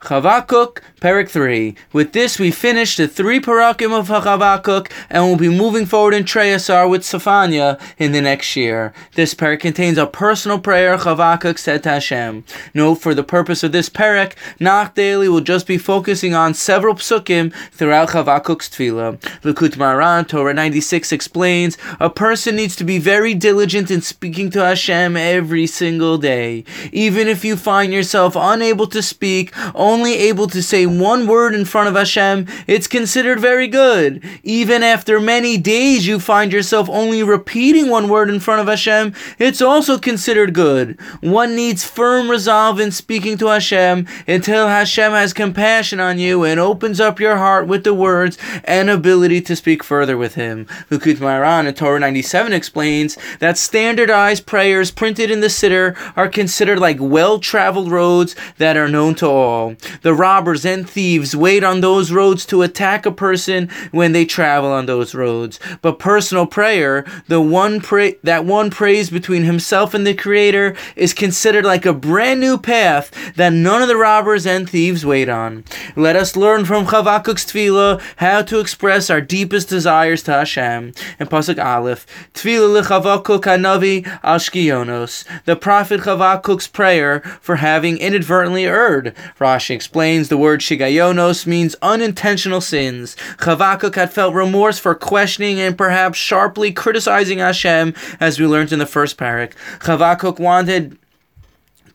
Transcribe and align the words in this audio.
Chavakuk, 0.00 0.78
Perik 1.02 1.28
3. 1.28 1.74
With 1.92 2.12
this, 2.12 2.38
we 2.38 2.50
finish 2.50 2.96
the 2.96 3.06
three 3.06 3.38
parakim 3.38 3.92
of 3.92 4.08
Chavakuk 4.08 4.90
and 5.10 5.24
we'll 5.24 5.36
be 5.36 5.50
moving 5.50 5.84
forward 5.84 6.14
in 6.14 6.24
Trei 6.24 6.52
Asar 6.54 6.88
with 6.88 7.02
Safanya 7.02 7.78
in 7.98 8.12
the 8.12 8.22
next 8.22 8.56
year. 8.56 8.94
This 9.14 9.34
parak 9.34 9.60
contains 9.60 9.98
a 9.98 10.06
personal 10.06 10.58
prayer 10.58 10.96
Chavakuk 10.96 11.58
said 11.58 11.82
to 11.82 11.90
Hashem. 11.90 12.44
Note, 12.72 12.94
for 12.94 13.14
the 13.14 13.22
purpose 13.22 13.62
of 13.62 13.72
this 13.72 13.90
parak, 13.90 14.32
Nach 14.58 14.94
Daily 14.94 15.28
will 15.28 15.42
just 15.42 15.66
be 15.66 15.76
focusing 15.76 16.34
on 16.34 16.54
several 16.54 16.94
psukim 16.94 17.52
throughout 17.70 18.08
Chavakuk's 18.08 18.70
tefillah. 18.70 19.20
Likutei 19.42 19.76
Moharan, 19.76 20.26
Torah 20.26 20.54
96 20.54 21.12
explains, 21.12 21.76
a 22.00 22.08
person 22.08 22.56
needs 22.56 22.74
to 22.76 22.84
be 22.84 22.98
very 22.98 23.34
diligent 23.34 23.90
in 23.90 24.00
speaking 24.00 24.50
to 24.50 24.64
Hashem 24.64 25.14
every 25.14 25.66
single 25.66 26.16
day. 26.16 26.64
Even 26.90 27.28
if 27.28 27.44
you 27.44 27.56
find 27.56 27.92
yourself 27.92 28.34
unable 28.34 28.86
to 28.86 29.02
speak, 29.02 29.52
only 29.74 29.89
able 29.98 30.46
to 30.46 30.62
say 30.62 30.86
one 30.86 31.26
word 31.26 31.54
in 31.54 31.64
front 31.64 31.88
of 31.88 31.94
Hashem, 31.94 32.46
it's 32.66 32.86
considered 32.86 33.40
very 33.40 33.66
good. 33.66 34.22
Even 34.42 34.82
after 34.82 35.20
many 35.20 35.58
days 35.58 36.06
you 36.06 36.20
find 36.20 36.52
yourself 36.52 36.88
only 36.88 37.22
repeating 37.22 37.88
one 37.88 38.08
word 38.08 38.30
in 38.30 38.40
front 38.40 38.60
of 38.60 38.68
Hashem, 38.68 39.14
it's 39.38 39.60
also 39.60 39.98
considered 39.98 40.54
good. 40.54 41.00
One 41.20 41.56
needs 41.56 41.84
firm 41.84 42.30
resolve 42.30 42.78
in 42.78 42.92
speaking 42.92 43.36
to 43.38 43.46
Hashem 43.48 44.06
until 44.26 44.68
Hashem 44.68 45.12
has 45.12 45.32
compassion 45.32 46.00
on 46.00 46.18
you 46.18 46.44
and 46.44 46.60
opens 46.60 47.00
up 47.00 47.18
your 47.18 47.36
heart 47.36 47.66
with 47.66 47.84
the 47.84 47.94
words 47.94 48.38
and 48.64 48.88
ability 48.88 49.40
to 49.42 49.56
speak 49.56 49.82
further 49.82 50.16
with 50.16 50.34
Him. 50.34 50.66
Likutei 50.90 51.16
Moharan 51.16 51.66
in 51.66 51.74
Torah 51.74 52.00
97 52.00 52.52
explains 52.52 53.18
that 53.40 53.58
standardized 53.58 54.46
prayers 54.46 54.90
printed 54.90 55.30
in 55.30 55.40
the 55.40 55.48
Siddur 55.48 55.96
are 56.16 56.28
considered 56.28 56.78
like 56.78 56.98
well 57.00 57.38
traveled 57.38 57.90
roads 57.90 58.36
that 58.58 58.76
are 58.76 58.88
known 58.88 59.14
to 59.16 59.26
all. 59.26 59.74
The 60.02 60.14
robbers 60.14 60.64
and 60.64 60.88
thieves 60.88 61.36
wait 61.36 61.64
on 61.64 61.80
those 61.80 62.12
roads 62.12 62.46
to 62.46 62.62
attack 62.62 63.06
a 63.06 63.12
person 63.12 63.68
when 63.90 64.12
they 64.12 64.24
travel 64.24 64.70
on 64.70 64.86
those 64.86 65.14
roads. 65.14 65.60
But 65.82 65.98
personal 65.98 66.46
prayer, 66.46 67.04
the 67.28 67.40
one 67.40 67.80
pray 67.80 68.16
that 68.22 68.44
one 68.44 68.70
prays 68.70 69.10
between 69.10 69.44
himself 69.44 69.94
and 69.94 70.06
the 70.06 70.14
Creator, 70.14 70.76
is 70.96 71.14
considered 71.14 71.64
like 71.64 71.86
a 71.86 71.92
brand 71.92 72.40
new 72.40 72.58
path 72.58 73.10
that 73.36 73.52
none 73.52 73.82
of 73.82 73.88
the 73.88 73.96
robbers 73.96 74.46
and 74.46 74.68
thieves 74.68 75.04
wait 75.04 75.28
on. 75.28 75.64
Let 75.96 76.16
us 76.16 76.36
learn 76.36 76.64
from 76.64 76.86
Chavakuk's 76.86 77.44
tefillah 77.46 78.00
how 78.16 78.42
to 78.42 78.58
express 78.58 79.10
our 79.10 79.20
deepest 79.20 79.68
desires 79.68 80.22
to 80.24 80.32
Hashem. 80.32 80.92
And 81.18 81.30
pasuk 81.30 81.62
Aleph, 81.62 82.06
tefillah 82.34 82.82
lechavakuk 82.82 83.42
hanavi 83.42 84.06
al 84.22 84.38
shigyonos. 84.38 85.24
The 85.44 85.56
prophet 85.56 86.00
Chavakuk's 86.00 86.68
prayer 86.68 87.20
for 87.40 87.56
having 87.56 87.98
inadvertently 87.98 88.64
erred. 88.64 89.14
Rashi 89.38 89.69
explains 89.70 90.28
the 90.28 90.36
word 90.36 90.60
shigayonos 90.60 91.46
means 91.46 91.76
unintentional 91.82 92.60
sins. 92.60 93.16
Chavakuk 93.38 93.94
had 93.94 94.12
felt 94.12 94.34
remorse 94.34 94.78
for 94.78 94.94
questioning 94.94 95.58
and 95.60 95.76
perhaps 95.76 96.18
sharply 96.18 96.72
criticizing 96.72 97.38
Hashem, 97.38 97.94
as 98.20 98.38
we 98.38 98.46
learned 98.46 98.72
in 98.72 98.78
the 98.78 98.86
first 98.86 99.16
parak. 99.16 99.52
Chavakuk 99.80 100.38
wanted 100.38 100.98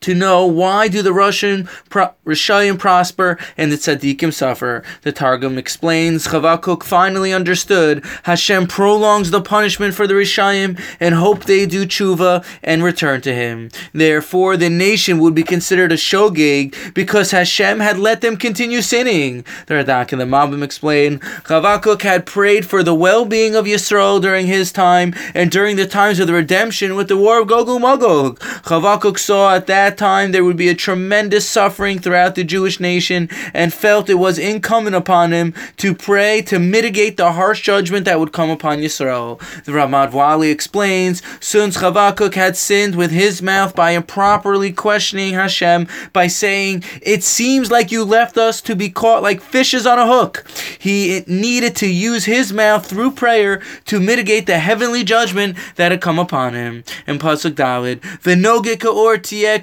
to 0.00 0.14
know 0.14 0.46
why 0.46 0.88
do 0.88 1.02
the 1.02 1.12
Russian 1.12 1.68
pro- 1.90 2.12
Rishayim 2.24 2.78
prosper 2.78 3.38
and 3.56 3.70
the 3.70 3.76
tzaddikim 3.76 4.32
suffer. 4.32 4.82
The 5.02 5.12
Targum 5.12 5.58
explains 5.58 6.26
Chavakuk 6.26 6.82
finally 6.82 7.32
understood 7.32 8.04
Hashem 8.24 8.66
prolongs 8.66 9.30
the 9.30 9.40
punishment 9.40 9.94
for 9.94 10.06
the 10.06 10.14
Rishayim 10.14 10.80
and 10.98 11.14
hope 11.14 11.44
they 11.44 11.66
do 11.66 11.86
tshuva 11.86 12.44
and 12.62 12.82
return 12.82 13.20
to 13.22 13.34
him. 13.34 13.70
Therefore, 13.92 14.56
the 14.56 14.70
nation 14.70 15.18
would 15.18 15.34
be 15.34 15.42
considered 15.42 15.92
a 15.92 15.96
shogeg 15.96 16.94
because 16.94 17.30
Hashem 17.30 17.80
had 17.80 17.98
let 17.98 18.20
them 18.20 18.36
continue 18.36 18.82
sinning. 18.82 19.44
The 19.66 19.74
Radak 19.74 20.12
and 20.12 20.20
the 20.20 20.24
Malbim 20.24 20.62
explain 20.62 21.20
Chavakuk 21.46 22.02
had 22.02 22.26
prayed 22.26 22.66
for 22.66 22.82
the 22.82 22.94
well-being 22.94 23.54
of 23.54 23.66
Yisrael 23.66 24.20
during 24.20 24.46
his 24.46 24.72
time 24.72 25.14
and 25.34 25.50
during 25.50 25.76
the 25.76 25.86
times 25.86 26.18
of 26.18 26.26
the 26.26 26.32
redemption 26.32 26.96
with 26.96 27.08
the 27.08 27.16
war 27.16 27.40
of 27.40 27.46
Gog 27.46 27.68
and 27.68 27.82
Magog. 27.82 28.40
Chavakuk 28.40 29.18
saw 29.18 29.54
at 29.54 29.66
that 29.66 29.85
time 29.90 30.32
there 30.32 30.44
would 30.44 30.56
be 30.56 30.68
a 30.68 30.74
tremendous 30.74 31.48
suffering 31.48 31.98
throughout 31.98 32.34
the 32.34 32.44
Jewish 32.44 32.80
nation 32.80 33.28
and 33.54 33.72
felt 33.72 34.10
it 34.10 34.14
was 34.14 34.38
incumbent 34.38 34.96
upon 34.96 35.32
him 35.32 35.54
to 35.78 35.94
pray 35.94 36.42
to 36.42 36.58
mitigate 36.58 37.16
the 37.16 37.32
harsh 37.32 37.62
judgment 37.62 38.04
that 38.04 38.18
would 38.18 38.32
come 38.32 38.50
upon 38.50 38.78
Yisrael. 38.78 39.38
The 39.64 39.72
Ramad 39.72 40.10
Vali 40.10 40.50
explains, 40.50 41.22
since 41.40 41.76
Chavakuk 41.76 42.34
had 42.34 42.56
sinned 42.56 42.96
with 42.96 43.10
his 43.10 43.42
mouth 43.42 43.74
by 43.74 43.92
improperly 43.92 44.72
questioning 44.72 45.34
Hashem 45.34 45.88
by 46.12 46.26
saying, 46.26 46.84
It 47.02 47.22
seems 47.22 47.70
like 47.70 47.92
you 47.92 48.04
left 48.04 48.36
us 48.36 48.60
to 48.62 48.74
be 48.74 48.90
caught 48.90 49.22
like 49.22 49.40
fishes 49.40 49.86
on 49.86 49.98
a 49.98 50.06
hook. 50.06 50.44
He 50.78 51.22
needed 51.26 51.76
to 51.76 51.86
use 51.88 52.24
his 52.24 52.52
mouth 52.52 52.86
through 52.86 53.12
prayer 53.12 53.62
to 53.86 54.00
mitigate 54.00 54.46
the 54.46 54.58
heavenly 54.58 55.04
judgment 55.04 55.56
that 55.76 55.92
had 55.92 56.00
come 56.00 56.18
upon 56.18 56.54
him. 56.54 56.84
In 57.06 57.18
Pasuk 57.18 57.52
Daled, 57.52 58.00
V'noge 58.22 58.78
ka'or 58.80 59.16
tieh 59.18 59.60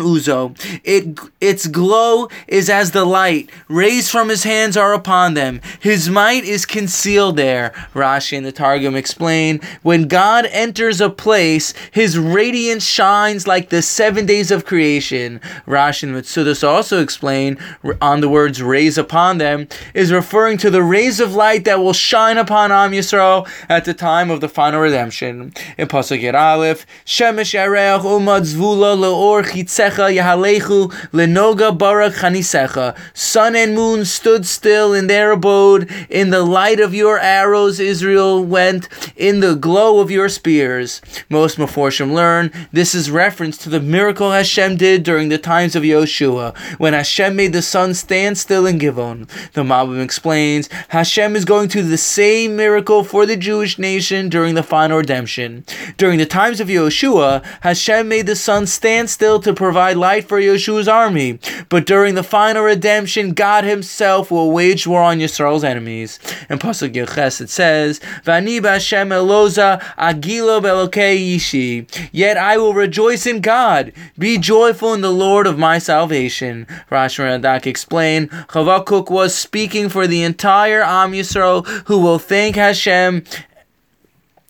uzo. 0.00 0.80
It, 0.84 1.18
its 1.40 1.66
glow 1.66 2.28
is 2.48 2.68
as 2.70 2.90
the 2.92 3.04
light. 3.04 3.50
Rays 3.68 4.10
from 4.10 4.28
his 4.28 4.44
hands 4.44 4.76
are 4.76 4.92
upon 4.92 5.34
them. 5.34 5.60
His 5.80 6.08
might 6.08 6.44
is 6.44 6.66
concealed 6.66 7.36
there. 7.36 7.70
Rashi 7.94 8.36
and 8.36 8.46
the 8.46 8.52
Targum 8.52 8.94
explain, 8.94 9.60
when 9.82 10.08
God 10.08 10.46
enters 10.46 11.00
a 11.00 11.10
place, 11.10 11.74
his 11.90 12.18
radiance 12.18 12.84
shines 12.84 13.46
like 13.46 13.70
the 13.70 13.82
seven 13.82 14.26
days 14.26 14.50
of 14.50 14.64
creation. 14.64 15.40
Rashi 15.66 16.04
and 16.04 16.14
Mitsudas 16.14 16.66
also 16.66 17.02
explain 17.02 17.58
on 18.00 18.20
the 18.20 18.28
words 18.28 18.62
rays 18.62 18.98
upon 18.98 19.38
them 19.38 19.68
is 19.92 20.12
referring 20.12 20.58
to 20.58 20.70
the 20.70 20.82
rays 20.82 21.20
of 21.20 21.34
light 21.34 21.64
that 21.64 21.78
will 21.78 21.92
shine 21.92 22.38
upon 22.38 22.72
Am 22.72 22.92
Yisrael 22.92 23.48
at 23.68 23.84
the 23.84 23.94
time 23.94 24.30
of 24.30 24.40
the 24.40 24.48
final 24.48 24.80
redemption. 24.80 25.52
In 25.78 25.88
Pasuk 25.88 26.34
Aleph, 26.34 26.86
Shemesh 27.04 27.54
Ereach 27.54 28.02
Umad 28.02 28.42
Zvula 28.42 28.96
Leor 28.96 29.44
Chitzecha 29.44 30.14
Yahalechu 30.16 30.90
Lenoga 31.12 31.76
Barak 31.76 32.14
Chanisecha. 32.14 32.96
Sun 33.12 33.56
and 33.56 33.74
moon 33.74 34.04
stood 34.04 34.46
still 34.46 34.94
in 34.94 35.06
their 35.06 35.32
abode. 35.32 35.90
In 36.08 36.30
the 36.30 36.42
light 36.42 36.80
of 36.80 36.94
your 36.94 37.18
arrows, 37.18 37.78
Israel 37.78 38.42
went. 38.42 38.88
In 39.16 39.40
the 39.40 39.54
glow 39.54 40.00
of 40.00 40.10
your 40.10 40.28
spears. 40.28 41.02
Most 41.28 41.58
Meforshim 41.58 42.12
learn 42.14 42.50
this 42.72 42.94
is 42.94 43.10
reference 43.10 43.58
to 43.58 43.68
the 43.68 43.80
miracle 43.80 44.32
Hashem 44.32 44.76
did 44.76 45.02
during 45.02 45.28
the 45.28 45.38
times 45.38 45.76
of 45.76 45.82
Yoshua, 45.82 46.56
when 46.78 46.94
Hashem 46.94 47.36
made 47.36 47.52
the 47.52 47.62
sun 47.62 47.92
stand 47.94 48.38
still 48.38 48.66
in 48.66 48.78
Givon. 48.78 49.28
The 49.52 49.62
Malbim 49.62 50.02
explains 50.02 50.68
Hashem 50.88 51.36
is 51.36 51.44
going 51.44 51.68
to 51.68 51.82
do 51.82 51.88
the 51.88 51.98
same 51.98 52.56
miracle 52.56 53.04
for 53.04 53.26
the 53.26 53.36
Jewish 53.36 53.78
nation 53.78 54.28
during 54.28 54.54
the 54.54 54.62
final 54.62 54.98
redemption. 54.98 55.64
During 55.96 56.18
the 56.18 56.26
times 56.26 56.60
of 56.60 56.68
Yoshua, 56.68 56.83
Hashem 56.90 58.08
made 58.08 58.26
the 58.26 58.36
sun 58.36 58.66
stand 58.66 59.10
still 59.10 59.40
to 59.40 59.52
provide 59.52 59.96
light 59.96 60.28
for 60.28 60.40
Yeshua's 60.40 60.88
army. 60.88 61.38
But 61.68 61.86
during 61.86 62.14
the 62.14 62.22
final 62.22 62.62
redemption, 62.62 63.32
God 63.32 63.64
Himself 63.64 64.30
will 64.30 64.50
wage 64.50 64.86
war 64.86 65.02
on 65.02 65.18
Yisrael's 65.18 65.64
enemies. 65.64 66.18
In 66.48 66.58
Pasuk 66.58 66.94
Yud 66.94 67.14
Ches 67.14 67.40
it 67.40 67.50
says, 67.50 68.00
"Vani 68.24 68.60
b'Hashem 68.60 69.08
eloza 69.10 69.80
agilo 69.98 70.60
belokei 70.60 71.18
yishi." 71.18 71.86
Yet 72.12 72.36
I 72.36 72.56
will 72.58 72.74
rejoice 72.74 73.26
in 73.26 73.40
God. 73.40 73.92
Be 74.18 74.38
joyful 74.38 74.94
in 74.94 75.00
the 75.00 75.12
Lord 75.12 75.46
of 75.46 75.58
my 75.58 75.78
salvation. 75.78 76.66
Rashi 76.90 77.24
Radak 77.24 77.66
explain, 77.66 78.28
Chavakuk 78.48 79.10
was 79.10 79.34
speaking 79.34 79.88
for 79.88 80.06
the 80.06 80.22
entire 80.22 80.82
Am 80.82 81.12
Yisrael 81.12 81.66
who 81.86 81.98
will 81.98 82.18
thank 82.18 82.56
Hashem 82.56 83.24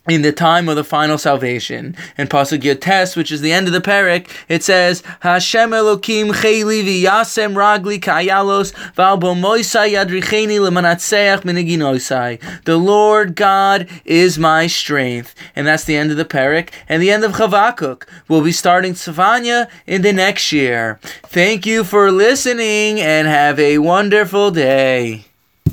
in 0.08 0.22
the 0.22 0.32
time 0.32 0.68
of 0.68 0.76
the 0.76 0.84
final 0.84 1.16
salvation. 1.16 1.96
In 2.18 2.28
Pasuk 2.28 2.60
Yud 2.60 2.80
Tes, 2.80 3.16
which 3.16 3.32
is 3.32 3.40
the 3.40 3.52
end 3.52 3.66
of 3.66 3.72
the 3.72 3.80
parak, 3.80 4.28
it 4.48 4.62
says, 4.62 5.02
Hashem 5.20 5.70
Elokim 5.70 6.32
chayli 6.32 6.84
v'yasem 6.84 7.54
ragli 7.54 7.98
kayalos 7.98 8.72
v'al 8.94 9.18
bomoisai 9.18 9.94
yadricheni 9.94 10.60
lemanatseach 10.60 11.42
miniginoisai. 11.42 12.64
The 12.64 12.76
Lord 12.76 13.34
God 13.34 13.88
is 14.04 14.38
my 14.38 14.66
strength. 14.66 15.34
And 15.56 15.66
that's 15.66 15.84
the 15.84 15.96
end 15.96 16.10
of 16.10 16.16
the 16.16 16.24
parak. 16.24 16.70
And 16.88 17.02
the 17.02 17.10
end 17.10 17.24
of 17.24 17.32
Chavakuk. 17.32 18.06
We'll 18.28 18.42
be 18.42 18.52
starting 18.52 18.92
Savanya 18.92 19.70
in 19.86 20.02
the 20.02 20.12
next 20.12 20.52
year. 20.52 20.98
Thank 21.02 21.64
you 21.66 21.84
for 21.84 22.10
listening 22.10 23.00
and 23.00 23.26
have 23.26 23.58
a 23.58 23.78
wonderful 23.78 24.50
day. 24.50 25.24